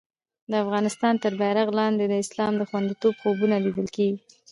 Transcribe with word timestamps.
د 0.49 0.53
افغانستان 0.63 1.13
تر 1.23 1.33
بېرغ 1.39 1.67
لاندې 1.79 2.05
د 2.07 2.13
اسلام 2.23 2.53
د 2.57 2.61
خوندیتوب 2.69 3.13
خوبونه 3.21 3.55
لیدل 3.65 3.87
کېږي. 3.95 4.17